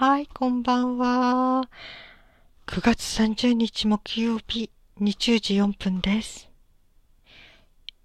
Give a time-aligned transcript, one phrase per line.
[0.00, 1.68] はい、こんばんは。
[2.66, 6.48] 9月30日木曜日、20時4分です。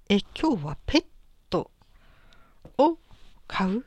[0.10, 1.06] え、今日はペッ
[1.50, 1.72] ト
[2.78, 2.98] を
[3.48, 3.86] 飼う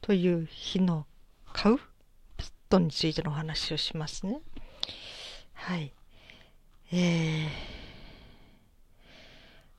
[0.00, 1.06] という日の
[1.52, 1.82] 買うペ
[2.44, 4.38] ットについてのお話をしますね。
[5.54, 5.92] はい。
[6.92, 7.48] えー、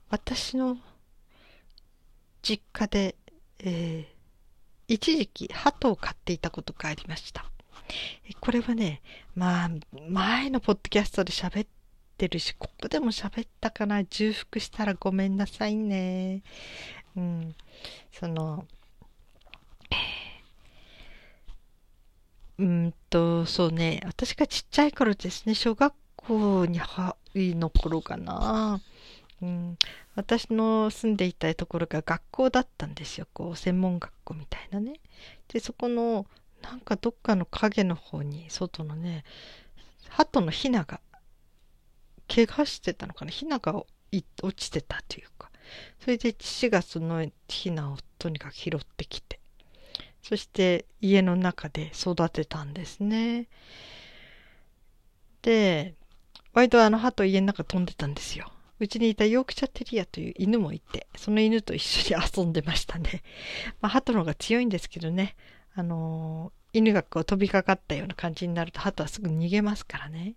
[0.09, 0.77] 私の
[2.41, 3.15] 実家で、
[3.59, 4.18] えー
[4.89, 7.45] 一時期鳩を飼っていたことがありました。
[8.41, 9.01] これはね、
[9.35, 9.69] まあ、
[10.09, 11.67] 前のポッドキャストで喋っ
[12.17, 14.03] てるし、ここでも喋ったかな。
[14.03, 16.41] 重複したらごめんなさいね。
[17.15, 17.55] うん。
[18.11, 18.65] その、
[22.57, 28.81] うんと、そうね、私がちっちゃい頃ですね、小学校には、の頃かな。
[29.41, 29.77] うん、
[30.15, 33.27] 私の住んでいたところが学校だったんですよ。
[33.33, 34.99] こう専門学校みたいなね。
[35.47, 36.25] でそこの
[36.61, 39.23] なんかどっかの影の方に外のね
[40.09, 40.99] 鳩のヒナが
[42.27, 43.31] 怪我してたのかな。
[43.31, 43.83] ヒナが
[44.41, 45.49] 落ちてたというか。
[45.99, 49.39] それで父がそのヒナをとにかく拾ってきて。
[50.21, 53.47] そして家の中で育てたんですね。
[55.41, 55.95] で
[56.53, 58.51] 割とあの鳩家の中飛んでたんですよ。
[58.79, 63.23] うちにいたヨークシャテリアという犬もいて、その犬と一緒に遊んでましたね。
[63.81, 65.35] まあ、鳩の方が強いんですけどね、
[65.75, 70.35] あのー、犬がこう飛びかかったような感じになると、鳩はすぐ逃げますからね。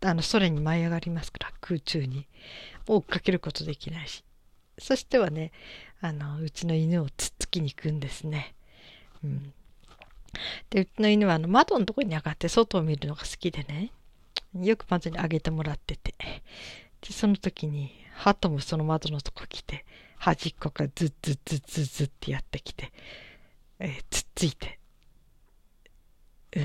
[0.00, 2.28] あの、空に舞い上がりますから、空中に。
[2.86, 4.24] 追っかけることできないし。
[4.78, 5.50] そしてはね、
[6.00, 8.54] あの、うちの犬をつっつきに行くんですね。
[9.24, 9.52] うん。
[10.70, 13.92] で、うちの犬はあの窓のところに上がって外を見るのが好きでね、
[14.54, 16.14] よく窓に上げてもらってて、
[17.00, 19.84] で、その時に、鳩もその窓のとこ来て、
[20.16, 22.92] 端っこからズッズッズッズッズッってやってきて、
[23.78, 24.78] えー、つっついて、
[26.56, 26.64] うん。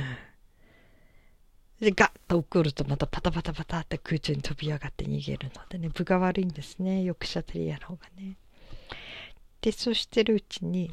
[1.80, 8.38] で、ガッと怒るとまたパタパタパタって空中に飛び上がって逃げるのでね、分が悪いんですね、ヨクシャテリアの方がね。
[9.61, 10.92] で、そうしてるうちに、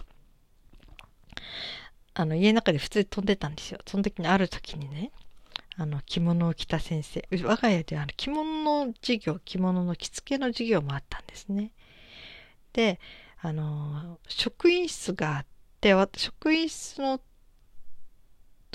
[2.15, 3.79] あの、家の中で普通に飛んでたんですよ。
[3.87, 5.13] その時にある時にね、
[5.81, 7.27] あの、着物を着た先生。
[7.43, 11.73] 我が家では着物の授業、着物の着付けの授業もあったんですね。
[12.75, 13.01] で、
[13.41, 15.47] あの、職員室があっ
[15.81, 17.19] て、職員室の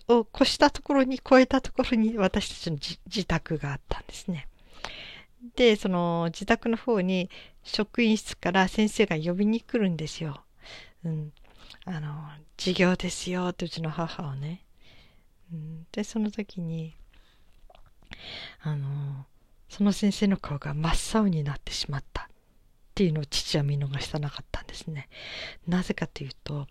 [0.08, 4.48] を越したところに、越えたところに私たちの自宅があったんですね。
[5.56, 7.30] で、その自宅の方に
[7.62, 10.44] 職員室から先生が呼びに来るんですよ。
[11.04, 11.32] うん。
[11.86, 12.16] あの、
[12.58, 14.65] 授業ですよってうちの母をね。
[15.92, 16.96] でその時に
[18.62, 19.26] あの
[19.70, 20.90] その先生の顔が真
[21.20, 22.26] っ青になってしまったっ
[22.94, 25.10] ていうのを父は見逃したなかったんですね。
[25.68, 26.68] なぜかというと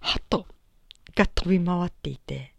[0.00, 0.46] 鳩
[1.14, 2.54] が飛び回っていて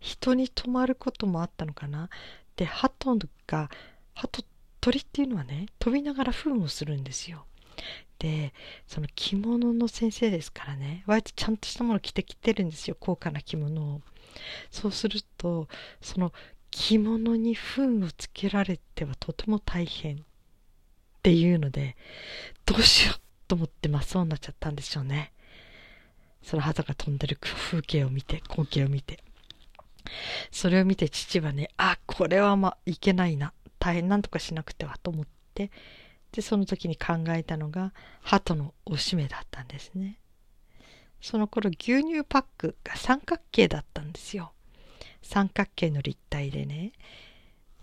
[0.00, 2.10] 人に止まることもあったのかな？
[2.56, 3.70] で鳩が
[4.14, 4.44] 鳩
[4.80, 7.46] 鳥っていうのはね飛びながら糞をするんですよ。
[8.18, 8.52] で
[8.86, 12.96] その着物の先生ですからね割とちゃんとしたもの着てきてるんですよ。
[13.00, 14.00] 高価な着物を。
[14.70, 15.68] そうすると
[16.00, 16.32] その
[16.70, 20.18] 着物に糞をつけられてはとても大変っ
[21.22, 21.96] ていうので
[22.66, 25.32] どうしようと思って真っ青になっちゃったんでしょうね。
[26.42, 29.22] その肌が飛んでる風景を見て光景を見て。
[30.50, 33.52] それを見て父はねあこれはまあいけないな。
[33.78, 35.70] 大変なんとかしなくてはと思って。
[36.32, 40.18] でその時に考えたのが鳩のおしめだったんですね。
[41.24, 44.52] その頃牛乳パックが三角形だったんですよ。
[45.22, 46.92] 三角形の立体でね。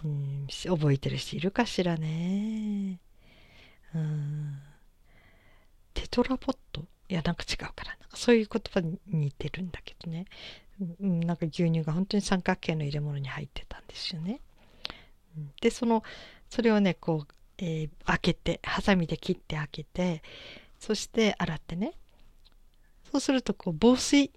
[0.06, 3.00] うん、覚えてる人いるかしらね。
[3.96, 4.60] うん。
[5.96, 6.86] テトラポット？
[7.10, 7.94] いや、なんか違うから。
[7.94, 10.26] なそういう言葉に似てるんだけどね。
[11.02, 14.40] うん、なんか牛乳が本当に三角形の入れ物に入ってたんですよね。
[15.62, 16.04] で、その、
[16.48, 20.22] それをね、こう、えー、開けて、ハサミで切って開けて、
[20.80, 21.94] そして洗ってね、
[23.12, 24.32] そうするとこう防水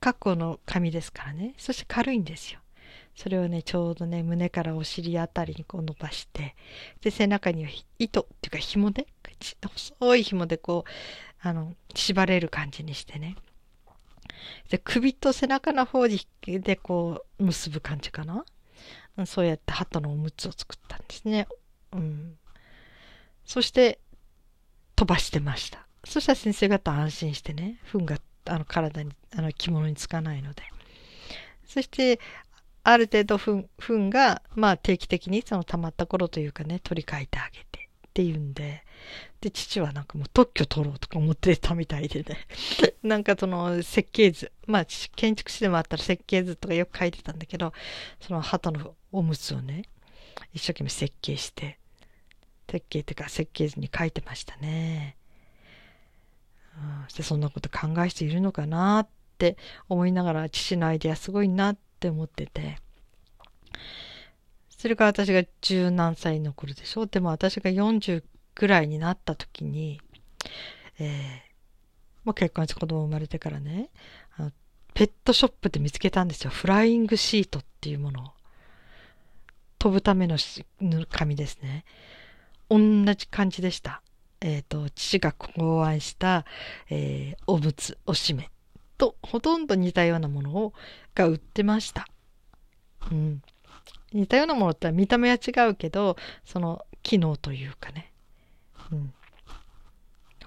[0.00, 1.54] 加工の紙ですからね。
[1.56, 2.60] そして軽いんですよ。
[3.16, 6.54] それをね、ちょうどね、胸からお尻あたりにこう伸ばして、
[7.00, 9.08] で、背中には糸っていうか紐で、
[9.62, 10.90] 細い紐でこう、
[11.40, 13.34] あの、縛れる感じにしてね。
[14.70, 18.44] で、首と背中の方でこう、結ぶ感じかな。
[19.26, 21.48] そうやって鳩のおむつを作ったんですね。
[21.92, 22.38] うん。
[23.44, 23.98] そして、
[24.94, 25.87] 飛ばしてました。
[26.04, 30.62] そしたら先生方安心してね、糞があの体に、あの着物につかないので。
[31.66, 32.18] そして、
[32.84, 38.84] ある程度糞糞が、まあ定期的にその溜まった頃というかね、取り替えてあげてって言うんで、
[39.40, 42.46] で、父はなんかもう特許取ろうとか思ってたみたいでね。
[43.04, 44.50] なんかその設計図。
[44.66, 47.72] まあ、建築士でもあったら設計図とかよく書いてたんだけど、
[48.20, 49.82] その鳩のおむつをね、
[50.52, 51.78] 一生懸命設計して、
[52.70, 55.17] 設計っていうか設計図に書いてましたね。
[56.78, 59.08] うん、でそんなこと考える人いるのかなっ
[59.38, 59.56] て
[59.88, 62.78] 思いながら父のアイデアすごいなって思ってて。
[64.70, 67.02] それから私が十何歳の頃でしょ？
[67.02, 68.22] うでも私が40
[68.54, 70.00] ぐらいになった時に、
[71.00, 71.10] えー、
[72.22, 73.90] もう結婚して子供生まれてからね、
[74.36, 74.52] あの
[74.94, 76.50] ペットショップで見つけたんですよ。
[76.50, 78.30] フライングシートっていうものを。
[79.80, 80.38] 飛ぶための
[81.08, 81.84] 紙ですね。
[82.68, 82.78] 同
[83.14, 84.02] じ感じでした。
[84.40, 86.44] えっ、ー、と、父が考案した、
[86.90, 88.50] えー、おむつ、おしめ
[88.98, 90.74] とほとんど似たようなものを
[91.14, 92.06] が売ってました。
[93.10, 93.42] うん。
[94.12, 98.12] 似たようなものって見た目は違うけど、その機能というかね。
[98.92, 99.14] うん。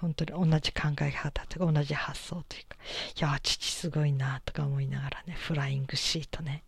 [0.00, 2.76] 本当に同じ考え方とか同じ発想というか、
[3.18, 6.64] いや、父すごいなとか思いながらね、フライングシートね。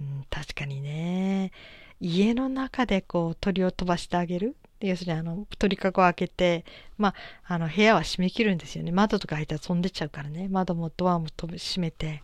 [0.00, 1.52] うん、確かにね、
[2.00, 6.64] 家の中でこう鳥を飛ばしてあげる要するにあの鳥かごを開けて、
[6.96, 8.92] まあ、あの部屋は閉め切るんですよね。
[8.92, 10.48] 窓とか開いたら飛んでっちゃうからね。
[10.48, 11.48] 窓もドアも閉
[11.78, 12.22] めて。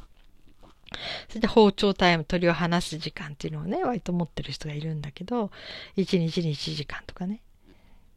[1.29, 5.51] それで包丁タイム、鳥を離す時間っていうのをね、割と持ってる人がいるんだけど、
[5.97, 7.41] 1日に1時間とかね。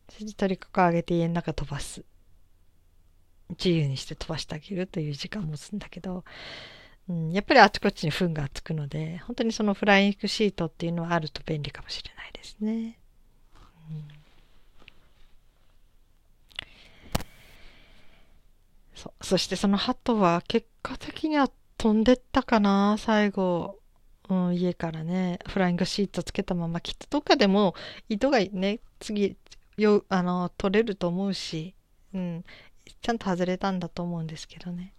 [0.10, 2.04] それで鳥かごを上げて家の中飛ばす。
[3.50, 6.24] 自由にして飛ばしてあげるという時間を持つんだけど、
[7.10, 13.00] うん、やっぱりあちこちに糞がつくので、本当にそのフライングシートっていうのはあると便利かもしれないですね。
[13.90, 14.08] うん、
[19.28, 23.78] そしてその鳩は結果的には飛んでったかな、最後。
[24.30, 27.76] うん、家からね、フライングシートつけたまま、きっとどっかでも
[28.08, 29.36] 糸がね、次、
[29.76, 31.76] よ、あの、取れると思うし、
[32.14, 32.46] うん、
[33.02, 34.94] ちゃんと外れたんだと思うんですけどね。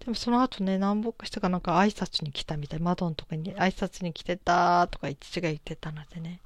[0.00, 2.80] でもその後ね、南北してかなんか挨拶に来たみたい。
[2.80, 6.40] 窓のとこに挨拶に来てたとか父が言ってたのでね。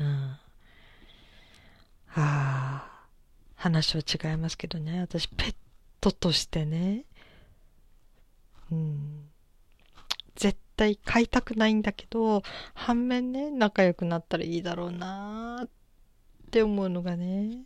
[0.00, 0.38] うん。
[2.06, 2.92] はあ、
[3.62, 5.00] 話は違いますけどね。
[5.00, 5.54] 私、ペッ
[6.00, 7.04] トとしてね、
[8.72, 9.30] うん、
[10.34, 12.42] 絶対飼いたくないんだけど、
[12.74, 15.68] 反面ね、仲良くなったらいいだろうなっ
[16.50, 17.60] て思うのがね、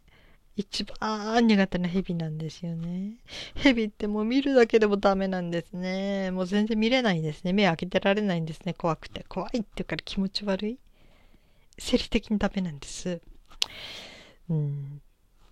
[0.54, 3.14] 一番苦手な蛇なんですよね。
[3.54, 6.30] 蛇ってもう見るだけでもダメなんですね。
[6.30, 7.54] もう全然見れないんですね。
[7.54, 8.74] 目開けてられないんですね。
[8.74, 9.24] 怖くて。
[9.30, 10.78] 怖いって言うから気持ち悪い。
[11.78, 13.22] 生理的にダメなんです。
[14.50, 15.00] うん。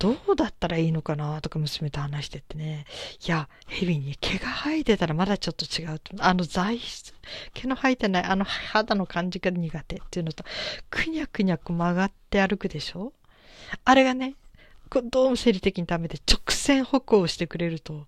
[0.04, 2.84] どうだったらいいのかなとか娘と話しててね。
[3.26, 6.14] いや、蛇に毛が生えてたらまだちょっと違うと。
[6.22, 7.14] あの材質、
[7.54, 10.44] 毛の生えてないあの肌の感じが苦手っていうのと、
[10.90, 13.14] くにゃくにゃく曲がって歩くでしょ？
[13.86, 14.34] あれがね、
[15.10, 18.06] どうも生理的にダメで直線歩行してくれると、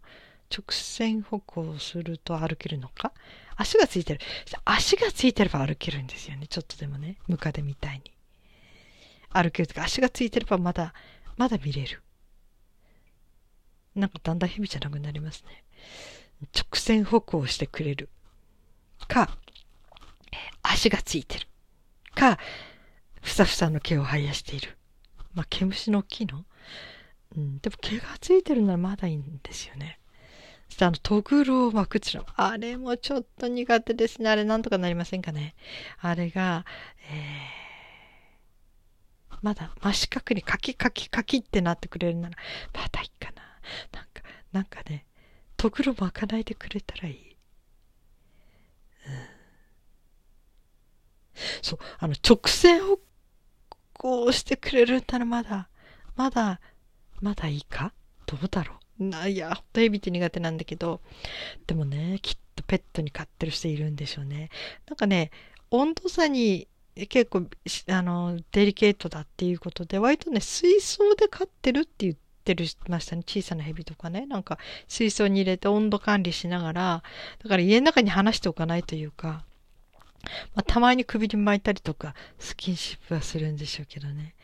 [0.54, 3.12] 直線歩行すると歩けるのか？
[3.56, 4.20] 足がついてる。
[4.66, 6.46] 足がついてれば歩けるんですよね。
[6.46, 7.16] ちょっとでもね。
[7.26, 8.12] ムカデみたいに。
[9.30, 10.92] 歩けるとか、足がついてればまだ
[11.36, 12.02] まだ見れる。
[13.94, 15.64] なんかだんだん蛇じゃなくなりますね。
[16.54, 18.10] 直線歩行してくれる。
[19.08, 19.36] か、
[20.62, 21.46] 足がついてる。
[22.14, 22.38] か、
[23.22, 24.76] ふさふさの毛を生やしている。
[25.34, 26.44] まあ、毛虫の大きいの？
[27.36, 29.98] うん、でも毛がついてるならまだいいんですよね。
[30.68, 34.30] そしてあの、トグロを巻くっていうのはあれもちょっと苦手ですね。
[34.30, 35.54] あれなんとかなりませんかね。
[36.00, 36.64] あれが、
[37.10, 37.65] えー
[39.42, 42.36] まだ真四角にカキカキカキってなってくれるなら、
[42.74, 43.42] まだいいかな。
[43.92, 45.06] なんか、なんかね、
[45.56, 47.36] とぐろ巻かないでくれたらいい。
[49.06, 49.12] うん、
[51.62, 53.00] そう、あの、直線歩
[53.94, 55.68] 行してくれるならまだ、
[56.14, 56.60] まだ、
[57.20, 57.92] まだいいか？
[58.26, 59.04] どうだろう？
[59.04, 61.00] な、いや、ほんとエビって苦手なんだけど、
[61.66, 64.50] でもね、きっとペットに飼ってる人いるんでしょうね。
[64.86, 65.30] なんかね、
[65.70, 66.68] 温度差に
[67.08, 67.46] 結構、
[67.88, 73.22] あの、デリケートだっていうことで、割とね、水槽で飼ってるって言ってるましたね。
[73.26, 74.24] 小さな蛇とかね。
[74.24, 77.02] なんか、水槽に入れて温度管理しながら、
[77.42, 79.44] だから家の中に離しておかないというか、
[80.54, 84.34] まあ、たまに首に巻いたりとか、スキンシップはするんでしょうけどね。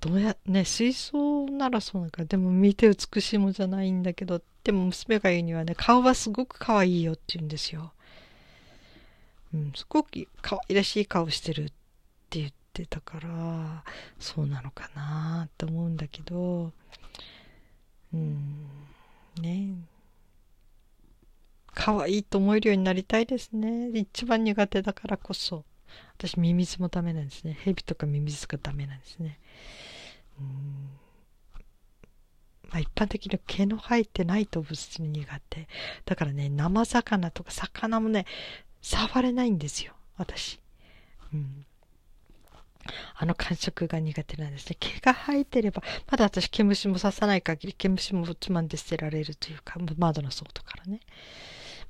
[0.00, 7.92] どうや、ね、水槽ならそうなんか、でも見て美しいもんじゃないんだけど、でも娘が言うにはね、顔はすごく可愛いよって言うんですよ。
[9.54, 11.66] うん、すごく可愛らしい顔してるっ
[12.30, 13.84] て言ってたから
[14.18, 16.72] そうなのかなって思うんだけど
[18.12, 18.66] うん
[19.40, 19.74] ね
[21.74, 25.64] 可愛いと思えるようになりたいですね一番苦手だからこそ
[26.16, 27.56] 私、ミミズもダメなんですね。
[27.60, 29.38] ヘビとかミミズがダメなんですね。
[30.40, 30.90] うん
[32.70, 35.68] まあ、一般的に毛の生えてない動物に苦手。
[36.04, 38.26] だからね、生魚とか魚もね、
[38.80, 40.60] 触れないんですよ、私。
[41.32, 41.66] うん。
[43.14, 44.76] あの感触が苦手なんですね。
[44.78, 51.00] 毛が生えてれば、まだ私毛虫も刺さない限り毛虫もつまんで捨てられるというか、窓の外からね。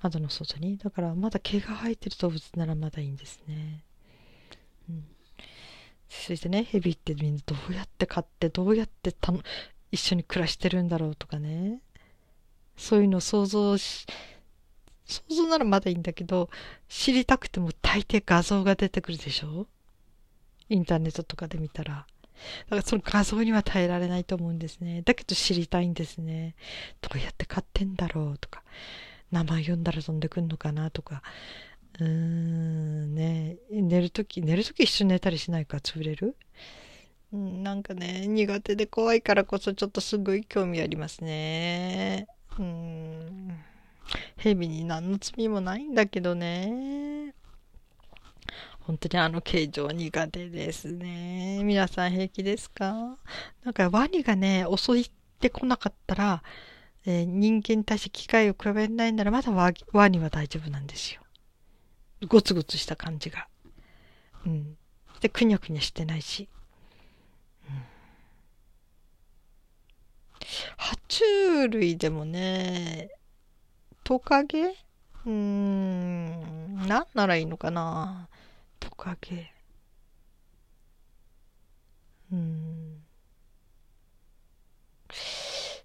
[0.00, 0.76] 窓の外に。
[0.78, 3.84] だからまだ毛が生えてる動物ならまだいいんですね。
[4.88, 5.04] うん。
[6.08, 9.40] そしてね、蛇ってみんなどうやって飼って、どうやってたの
[9.90, 11.80] 一緒に暮らしてるんだろうとかね。
[12.76, 14.06] そういうのを想像し、
[15.08, 16.50] 想像ならまだいいんだけど、
[16.88, 19.66] 知りたくても大抵画像が出てくるでしょ？
[20.68, 22.06] インターネットとかで見たら。
[22.66, 25.02] だからその画像には耐えられないと思うんですね。
[25.02, 26.54] だけど知りたいんですね。
[27.00, 28.62] どうやって買ってんだろうとか、
[29.32, 31.22] 名前読んだら飛んでくんのかなとか、
[31.98, 35.78] うーん、ね、寝るとき、寝るとき一緒に寝たりしないか？
[35.78, 36.36] 潰れる？
[37.32, 42.26] うん、なんかね、苦手で怖いからこそちょっとすごい興味ありますね。
[42.58, 43.58] うん。
[44.36, 47.34] 蛇に何の罪もないんだけどね。
[48.80, 51.62] 本当にあの形状苦手ですね。
[51.62, 53.18] 皆さん平気ですか？
[53.62, 56.42] なんかワニがね、襲ってこなかったら、
[57.04, 61.20] えー、人間に対して機械を比べないならまだワワニは大丈夫なんですよ。
[62.26, 63.46] ゴツゴツした感じが。
[64.46, 64.76] うん。
[65.20, 66.48] で、くにゃくにゃしてないし。
[67.68, 67.76] うん。
[70.78, 73.10] 爬虫類でもね、
[74.08, 74.68] トカゲ？
[74.68, 78.30] うーん、なんならいいのかな？
[78.80, 79.52] トカゲ。
[82.32, 83.02] うん。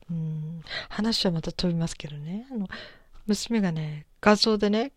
[0.10, 0.62] うん。
[0.88, 2.48] 話はまた飛びますけどね。
[2.50, 2.70] あの、
[3.26, 4.94] 娘がね、画像でね、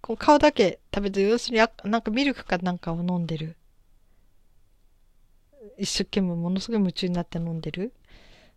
[0.00, 3.54] こう顔だけ食べて、要するにあなんかミルクかなんかを飲んでる。
[5.76, 7.92] 一生懸命ものすごい夢中になって飲んでる。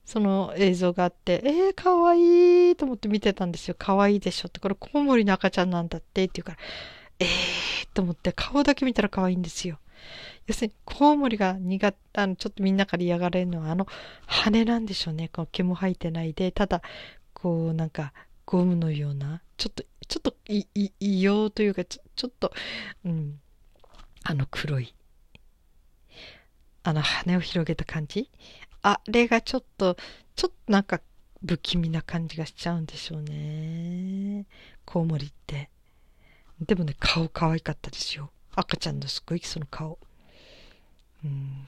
[0.05, 3.75] その映像があって、えー、かわいいと思って見てたんですよ。
[3.77, 4.59] かわいいでしょって。
[4.59, 6.57] これコウモリの赤ちゃんなんだってって言うから、
[7.19, 7.27] えー
[7.95, 9.79] と思って顔だけ見たら可愛いんですよ。
[10.45, 13.87] 要するにコウモリが苦手、あの、ちょっとみんなから嫌がれるのはあの
[14.27, 15.29] 羽なんでしょうね。
[15.29, 16.81] こう毛も生えてないで、ただ、
[17.33, 18.13] こうなんか
[18.45, 22.51] ゴムのような、ちょっと、ちょっと異様というか、ちょちょっと、
[23.05, 23.39] うん、
[24.23, 24.93] あの黒い、
[26.83, 28.29] あの羽を広げた感じ
[28.87, 29.97] あれがちょっと、
[30.35, 31.01] ちょっとなんか
[31.43, 34.45] 不気味な感じがしちゃうんでしょうね。
[34.85, 35.71] コウモリって。
[36.61, 38.29] でもね、顔可愛かったですよ。
[38.53, 39.97] 赤ちゃんのすっごいその顔。
[41.23, 41.67] うん。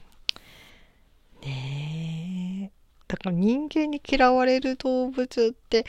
[1.42, 2.78] ねえ。
[3.08, 5.86] だから人間に嫌われる動物って、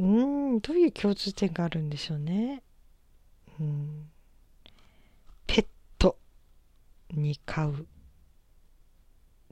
[0.00, 2.64] うん、どういう共通点があるんでしょうね。
[3.60, 4.10] うん。
[5.46, 5.66] ペッ
[6.00, 6.16] ト
[7.12, 7.86] に飼う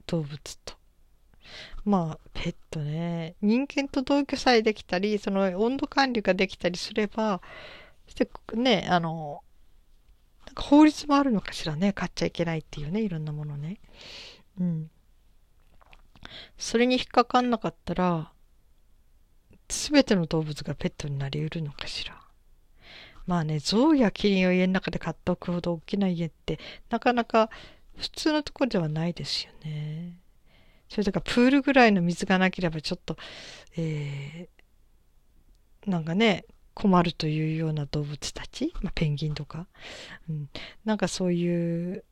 [0.05, 0.62] 動物と。
[1.85, 3.35] まあ、ペットね。
[3.41, 7.41] 人間と同居さえできたり、その温度管理ができたりすれば、
[8.07, 9.43] してね、あの、
[10.45, 13.79] なんか法律もあるのかしらね、買っちゃいけないっていうね、いろんなものね。
[14.59, 14.89] うん。
[16.57, 18.31] それに引っかかんなかったら、
[19.69, 22.21] すべての動物がペットになり得るのかしら。
[23.25, 26.59] まあね、象やキリンを家の中で買っておくほど大きな家って、
[26.89, 27.49] なかなか
[27.97, 30.19] 普通のところではないですよね。
[30.89, 33.17] それとかプールぐらいの水がなければちょっと、
[33.77, 39.67] えー、なんかね、困るというような動物たち、まあ、ペンギンとか、
[40.29, 40.49] うん、
[40.85, 42.03] なんかそういう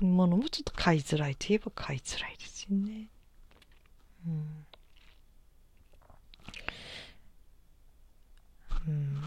[0.00, 3.08] ものもちょっと飼いづらいといえば飼いづらいですよね。
[4.26, 4.64] うん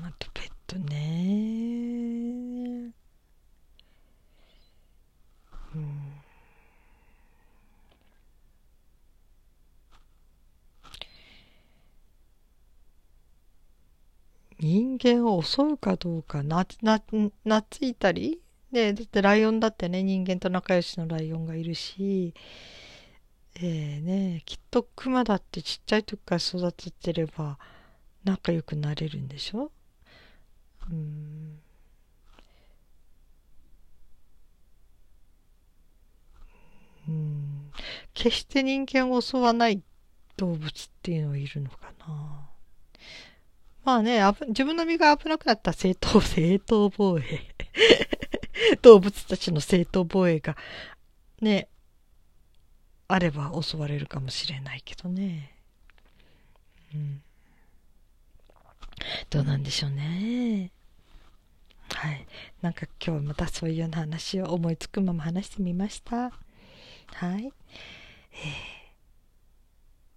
[0.04, 0.96] あとペットね。
[5.75, 6.22] うん。
[14.60, 17.31] 人間を襲うかどうか、な、な、懐
[17.81, 18.41] いたり
[18.72, 22.34] で、だってライオンだってね、人間と仲良しのライオンがいるし、
[23.55, 27.58] えー、ね、きっとクマだってちっちゃい時から育ててれば
[28.24, 29.72] 仲良くなれるんでしょ
[30.89, 31.60] うん。
[37.08, 37.72] うん。
[38.13, 39.81] 決して人間を襲わない
[40.38, 42.50] 動物っていうのはいるのかな
[43.84, 47.56] まあね、自分の身が危なくなった正当、正当防衛
[48.82, 50.56] 動物たちの正当防衛が、
[51.42, 51.68] ね、
[53.08, 55.58] あれば襲われるかもしれないけどね。
[56.94, 57.22] うん。
[59.30, 60.72] どうなんでしょうね。
[61.94, 62.26] はい。
[62.62, 66.32] なんか今日またそういうような話を思いつくまま話してみました。
[67.16, 67.52] はい。
[68.32, 68.38] え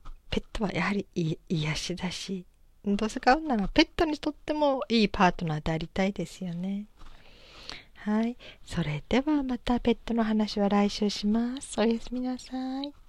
[0.05, 1.07] ー、ペットはやはり
[1.49, 2.45] 癒しだし、
[2.87, 6.87] どうせ買うならペットにとってもいいパートナーでありたいですよね。
[7.97, 8.37] はい。
[8.65, 11.81] それではまたペットの話は来週します。
[11.81, 13.04] おやすみなさい。